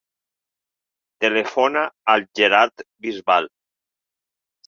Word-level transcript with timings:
Telefona 1.25 1.83
al 2.15 2.25
Gerard 2.39 2.85
Bisbal. 3.07 3.51